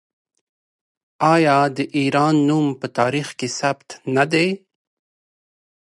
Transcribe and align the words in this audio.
آیا 1.33 1.57
د 1.77 1.79
ایران 1.97 2.35
نوم 2.47 2.67
په 2.79 2.87
تاریخ 2.97 3.27
کې 3.39 3.47
ثبت 3.59 3.89
نه 4.15 4.25
دی؟ 4.31 4.47